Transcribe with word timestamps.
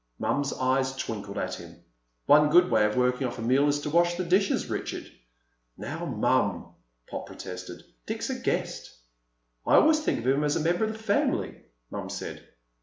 Mom's 0.17 0.51
eyes 0.53 0.95
twinkled 0.95 1.37
at 1.37 1.53
him. 1.53 1.75
"One 2.25 2.49
good 2.49 2.71
way 2.71 2.85
of 2.87 2.97
working 2.97 3.27
off 3.27 3.37
a 3.37 3.43
meal 3.43 3.67
is 3.67 3.79
to 3.81 3.91
wash 3.91 4.15
the 4.15 4.23
dishes, 4.25 4.67
Richard." 4.67 5.05
"Now, 5.77 6.05
Mom," 6.07 6.73
Pop 7.07 7.27
protested. 7.27 7.83
"Dick's 8.07 8.31
a 8.31 8.39
guest." 8.39 8.97
"I 9.63 9.75
always 9.75 9.99
think 9.99 10.17
of 10.17 10.27
him 10.27 10.43
as 10.43 10.55
a 10.55 10.59
member 10.59 10.85
of 10.85 10.93
the 10.93 10.97
family," 10.97 11.65
Mom 11.91 12.09
said. 12.09 12.43